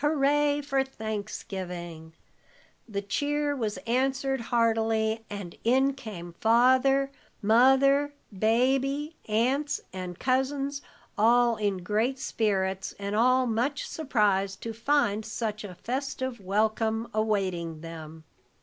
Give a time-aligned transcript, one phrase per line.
[0.03, 2.13] Hooray for Thanksgivin'!"
[2.89, 10.81] The cheer was answered heartily, and in came Father, Mother, Baby, aunts and cousins,
[11.19, 17.81] all in great spirits, and all much surprised to find such a festive welcome awaiting
[17.81, 18.23] them.